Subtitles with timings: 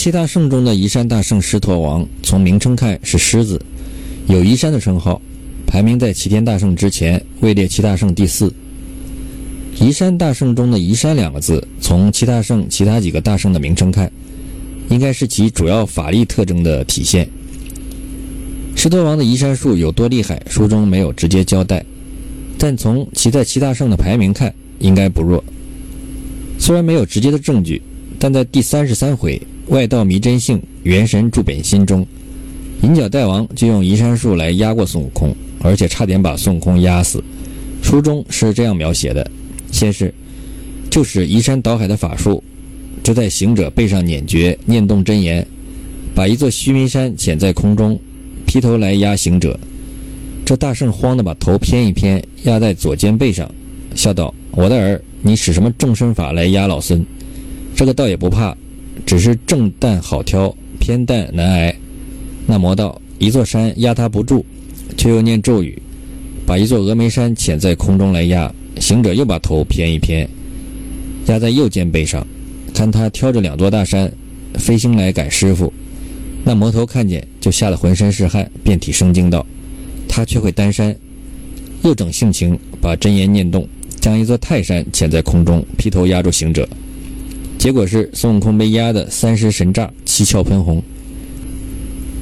[0.00, 3.60] 七大圣中的移山大圣狮驼王，从名称看是狮子，
[4.28, 5.20] 有移山的称号，
[5.66, 8.50] 排名在齐天大圣之前，位列七大圣第四。
[9.78, 14.10] 移山大圣中的“移山”两个字，从七大圣其他几个大圣的名称看，
[14.88, 17.28] 应该是其主要法力特征的体现。
[18.74, 21.84] 狮驼王的移山术有多厉害，书中没有直接交代，
[22.56, 25.44] 但从其在七大圣的排名看，应该不弱。
[26.58, 27.82] 虽然没有直接的证据，
[28.18, 29.38] 但在第三十三回
[29.70, 32.04] “外道迷真性，元神住本心”中，
[32.82, 37.22] 银角大王就用移山术来压过孙悟空，而且差点把孙悟空压死。
[37.80, 39.30] 书中是这样描写的。
[39.70, 40.12] 先是，
[40.90, 42.42] 就使移山倒海的法术，
[43.04, 45.46] 就在行者背上捻诀，念动真言，
[46.16, 47.96] 把一座须弥山潜在空中，
[48.44, 49.58] 劈头来压行者。
[50.44, 53.48] 这大圣慌的把头偏一偏，压在左肩背上，
[53.94, 57.06] 笑道：“我的儿，你使什么重身法来压老孙？
[57.76, 58.56] 这个倒也不怕，
[59.06, 61.74] 只是正担好挑，偏担难挨。”
[62.46, 64.44] 那魔道一座山压他不住，
[64.96, 65.80] 却又念咒语，
[66.46, 68.52] 把一座峨眉山潜在空中来压。
[68.80, 70.28] 行者又把头偏一偏，
[71.26, 72.26] 压在右肩背上，
[72.72, 74.10] 看他挑着两座大山
[74.54, 75.70] 飞行来赶师傅。
[76.44, 79.44] 那魔头看见，就吓得浑身是汗，遍体生惊道
[80.08, 80.96] ：“他却会单山。”
[81.84, 83.68] 又整性情，把真言念动，
[84.00, 86.66] 将一座泰山潜在空中，劈头压住行者。
[87.60, 90.82] 结果是孙悟空被压得三尸神炸，七窍喷红。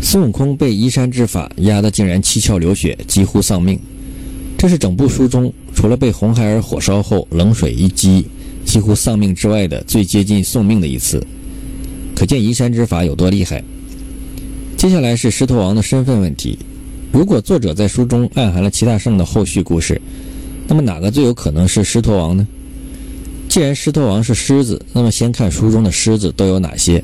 [0.00, 3.76] 孙悟空被移山之法压得竟然七窍流血，几乎丧命。
[4.56, 5.52] 这是整部书中。
[5.74, 8.24] 除了被红孩儿火烧后冷水一击
[8.64, 11.20] 几乎丧命之外的最接近送命的一次，
[12.14, 13.60] 可见移山之法有多厉害。
[14.76, 16.56] 接下来是狮驼王的身份问题。
[17.10, 20.00] 如果作者在书中暗含了齐大圣的后续故事，
[20.68, 22.46] 那么哪个最有可能是狮驼王呢？
[23.54, 27.00] 既然狮驼王是狮子，那么先看书中的狮子都有哪些。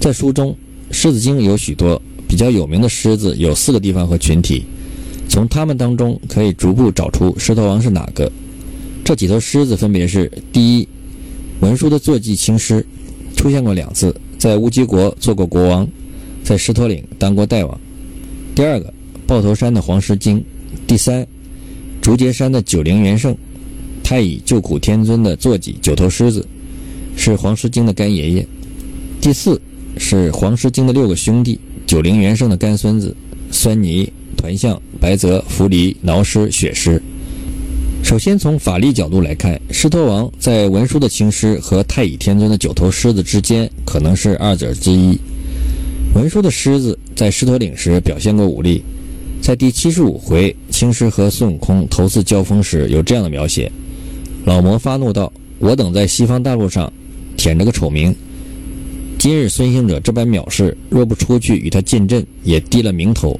[0.00, 0.50] 在书中，
[0.90, 4.64] 《狮子经》有许多比较有名的狮子，有四个地方和群体。
[5.28, 8.32] 从他们当中可以逐步找出狮驼王是哪个。
[9.04, 10.88] 这几头狮子分别是：第一，
[11.60, 12.82] 文殊的坐骑青狮，
[13.36, 15.86] 出现过两次，在乌鸡国做过国王，
[16.42, 17.78] 在狮驼岭当过大王；
[18.54, 18.90] 第二个，
[19.26, 20.38] 豹头山的黄狮精；
[20.86, 21.26] 第三，
[22.00, 23.36] 竹节山的九灵元圣，
[24.06, 26.46] 太乙救苦天尊的坐骑九头狮子，
[27.16, 28.44] 是黄狮精的干爷爷；
[29.20, 29.60] 第四
[29.98, 31.58] 是黄狮精的六个兄弟，
[31.88, 33.12] 九灵元圣的干孙子，
[33.50, 34.08] 酸泥。
[34.36, 37.02] 团象、白泽、伏离、挠狮、血狮。
[38.04, 45.18] 首先从法力角度来看，狮驼王在文殊的青狮和太乙天尊的九头狮子之间，可能是二者之一。
[46.14, 48.84] 文殊的狮子在狮驼岭时表现过武力，
[49.40, 53.72] 在第七十五回青狮和孙悟空头次交锋时有这样的描写：
[54.46, 56.90] 老魔发怒道：“我等在西方大陆上
[57.36, 58.14] 舔着个丑名，
[59.18, 63.38] 今日孙行者这般藐视，若不出去与他进阵，也低了名头。”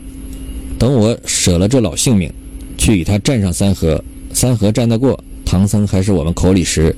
[0.76, 2.28] 等我舍了这老性命，
[2.76, 4.02] 去与他战上三合，
[4.32, 6.92] 三合战得过，唐僧还是我们口里食；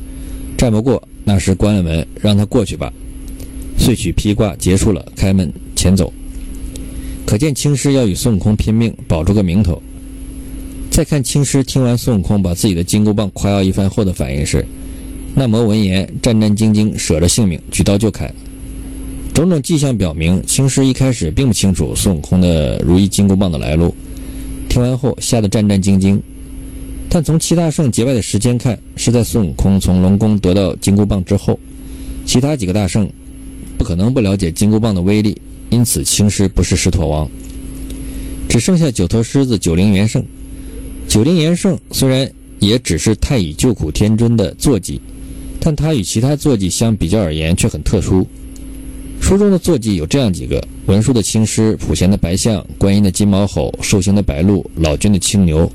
[0.56, 2.90] 战不过，那时关了门，让他过去吧。
[3.76, 6.10] 遂取披挂结束了，开门前走。
[7.26, 9.82] 可见青狮要与孙悟空拼命，保住个名头。
[10.98, 14.66] 再看青狮听完孙悟空把自己的金箍棒夸耀一番后的反应是：
[15.32, 18.34] 那魔闻言，战战兢兢，舍着性命，举刀就砍。
[19.32, 23.94] 种种迹象表明，青狮一开始并不清楚孙悟空的如意金箍棒的来路。
[24.68, 26.20] 听完后，吓得战战兢兢。
[27.08, 31.56] 但从七大圣结拜的时间看，是在孙悟空从龙宫得到金箍棒之后。
[32.26, 33.08] 其他几个大圣
[33.78, 37.30] 不可能不了解金箍棒的威力，因此青狮不是狮驼王。
[38.48, 40.20] 只剩下九头狮子九灵元圣。
[41.08, 45.00] 九灵元圣虽然也只是太乙救苦天尊的坐骑，
[45.58, 48.26] 但他与其他坐骑相比较而言却很特殊。
[49.18, 55.70] 书中的坐骑有这样几个：文殊的青狮、普贤的白象、观音的金毛猴、寿星的白鹿、老君的青牛。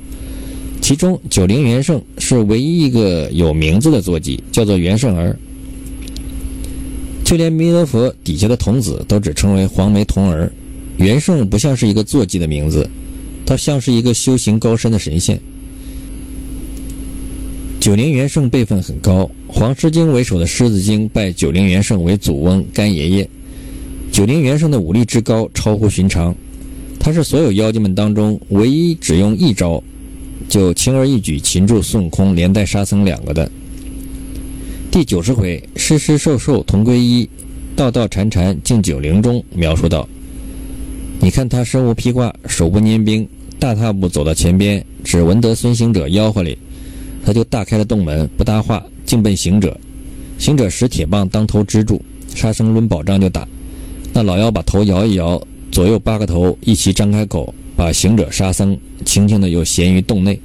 [0.80, 5.36] 其中九灵元圣是唯一一个有名字的坐骑，叫做元圣儿。
[7.24, 10.50] 就连弥勒佛底下的童子都只称为黄眉童儿。
[10.98, 12.88] 元圣不像是一个坐骑的名字，
[13.46, 15.40] 他像是一个修行高深的神仙。
[17.80, 23.28] 九灵元圣辈分很高，黄狮精为首的狮子精拜九灵元圣为祖翁干爷爷。
[24.10, 26.34] 九灵元圣的武力之高超乎寻常，
[26.98, 29.82] 他是所有妖精们当中唯一只用一招
[30.48, 33.50] 就轻而易举擒住孙悟空，连带沙僧两个的。
[34.90, 37.28] 第九十回“狮狮兽兽同归一，
[37.74, 40.08] 道道缠缠敬九灵”中描述道
[41.24, 43.26] ：“你看他身无披挂，手不拈兵，
[43.58, 46.58] 大踏步走到前边，只闻得孙行者吆喝哩，
[47.24, 49.74] 他就大开了洞门，不搭话，径奔行者。
[50.36, 51.98] 行者使铁棒当头支住，
[52.34, 53.48] 沙僧抡宝杖就打。”
[54.12, 55.42] 那老妖把头摇一摇，
[55.72, 60.38] 左右八个头一齐张开口，把行者沙僧轻轻的又衔于洞内，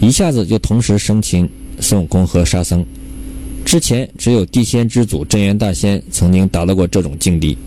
[0.00, 1.50] 一下子就同时生擒
[1.80, 2.86] 孙悟空和沙僧。
[3.64, 7.58] 之前只有地仙之祖镇元大仙曾经达到过这种境地。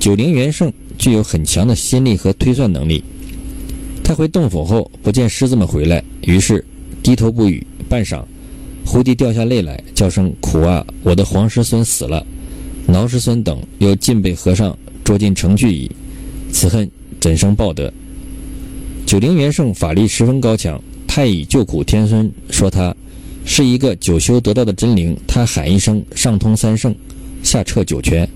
[0.00, 3.02] 九灵元圣具有很强的心力和推算能力。
[4.02, 6.64] 他回洞府后不见狮子们回来，于是
[7.02, 7.66] 低头不语。
[7.88, 8.22] 半晌，
[8.84, 10.84] 忽地掉下泪来，叫声苦啊！
[11.02, 12.26] 我的黄师孙死了，
[12.86, 15.90] 挠师孙等又尽被和尚捉进城去矣。
[16.52, 16.90] 此恨
[17.20, 17.92] 怎生报得？
[19.06, 22.94] 九灵元圣法力十分高强，太乙救苦天孙说他。
[23.44, 26.94] 是一个九修得道的真灵，他喊一声，上通三圣，
[27.42, 28.28] 下彻九泉。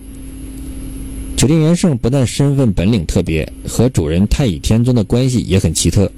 [1.43, 6.09] 九灵元圣不但身份本领特别，和主人太乙天尊的关系也很奇特。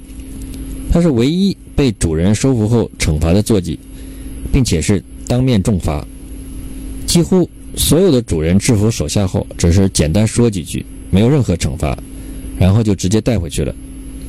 [0.91, 3.79] 他是唯一被主人收服后惩罚的坐骑，
[4.53, 6.05] 并且是当面重罚。
[7.07, 11.97] 几乎所有的主人制服手下后，只是简单说几句，没有任何惩罚，
[12.59, 13.73] 然后就直接带回去了。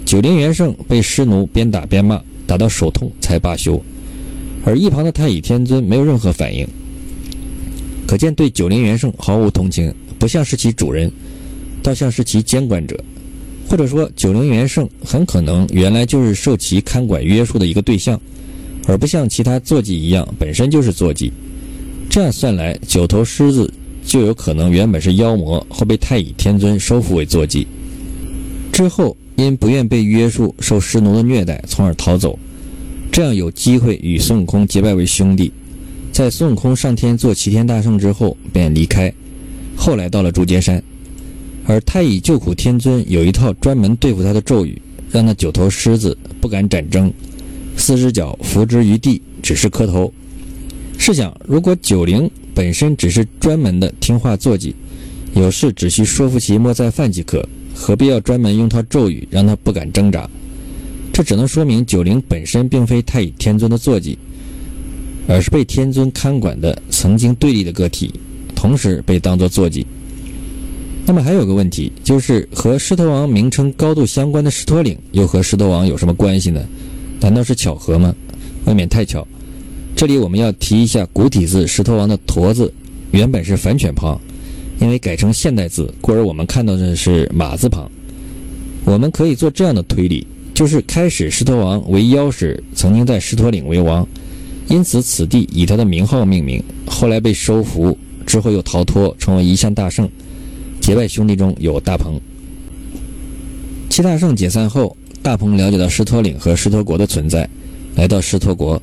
[0.06, 3.78] 九灵元圣被师奴边打边骂，打到手痛才罢休。
[4.64, 6.66] 而一旁的太乙天尊没有任何反应，
[8.06, 11.10] 可见对九灵元圣毫无同情，不像是其主人，
[11.82, 12.98] 倒像是其监管者，
[13.68, 18.20] 或者说九灵元圣很可能原来就是受其看管约束的一个对象，
[18.86, 21.32] 而不像其他坐骑一样本身就是坐骑。
[22.08, 23.72] 这样算来，九头狮子
[24.04, 27.66] 就有可能原本是妖魔，后被太乙天尊收服为坐骑，
[28.72, 32.38] 之后因不愿被约束，受师奴的虐待，从而逃走。
[33.12, 35.52] 这样有机会与孙悟空结拜为兄弟，
[36.12, 39.12] 在孙悟空上天做齐天大圣之后便离开，
[39.76, 40.82] 后来到了竹节山，
[41.66, 44.80] 而太乙救苦天尊有一套专门对付他的咒语，
[45.10, 47.12] 让那九头狮子不敢展征，
[47.76, 50.12] 四只脚伏之于地，只是磕头。
[50.98, 54.74] 试想，如果九灵本身只是专门的听话坐骑，
[55.34, 60.28] 有事只需说服其莫再犯即可，何必要专门用套咒语让他不敢挣扎？
[61.12, 64.18] 这只能说明九灵本身并非太乙天尊的坐骑，
[65.28, 68.12] 而是被天尊看管的曾经对立的个体，
[68.56, 69.86] 同时被当作坐骑。
[71.06, 76.60] 那么还有个问题，就是和狮驼王名称高度相关的狮驼岭，又和狮驼王有什么关系呢？
[77.20, 78.12] 难道是巧合吗？
[78.64, 79.24] 未免太巧。
[79.94, 82.72] 这里我们要提一下古体字狮驼王的“驼”字，
[83.12, 84.20] 原本是反犬旁，
[84.80, 87.88] 因为改成现代字，故而我们看到的是马字旁。
[88.84, 90.26] 我们可以做这样的推理。
[90.52, 94.08] 就是开始狮驼王为妖时，曾经在狮驼岭为王，
[94.68, 96.62] 因此此地以他的名号命名。
[96.86, 100.08] 后来被收服之后又逃脱，成为一向大圣。
[100.80, 102.20] 结拜兄弟中有大鹏。
[103.88, 107.48] 七大圣解散后，大鹏了解到狮驼岭和狮驼国的存在，
[107.94, 108.80] 来到狮驼国，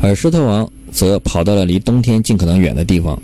[0.00, 3.20] 而狮驼王则跑到了离东天尽可能远的地方。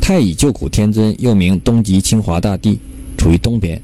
[0.00, 2.78] 太乙救苦天尊又名东极清华大帝，
[3.16, 3.80] 处于东边。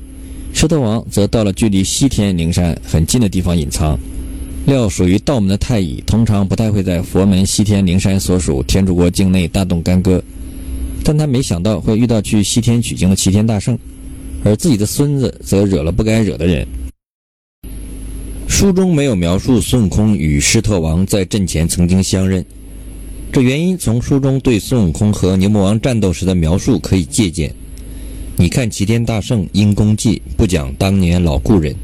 [0.52, 3.98] 狮驼王则到了距离西天灵山很近的地方隐藏。
[4.66, 10.22] 料属于道门的太乙，通常不太会在佛门西天灵山所属天竺国境内大动干戈，
[11.04, 13.76] 但他没想到会遇到去西天取经的齐天大圣，
[14.44, 16.66] 而自己的孙子则惹了不该惹的人。
[18.48, 22.44] 书中没有描述孙悟空与狮驼王在阵前曾经相认，
[23.32, 27.52] 这原因从书中对孙悟空和牛魔王战斗时的描述可以借鉴。
[28.36, 31.74] 你看齐天大圣因功绩不讲当年老故人。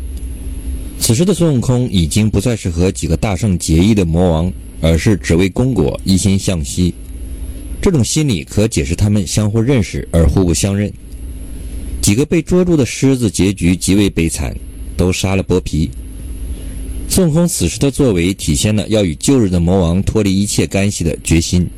[1.01, 6.95] 此时的孙悟空已经不再是和几个大圣结义的魔王，而是只为功果一心向西。
[7.81, 10.93] 这种心理可解释他们相互认识而互不相认。
[12.03, 14.55] 几个被捉住的狮子结局极为悲惨，
[14.97, 15.91] 都杀了剥皮。
[17.09, 21.69] 孙悟空此时的作为体现了要与旧日的魔王脱离一切干系的决心。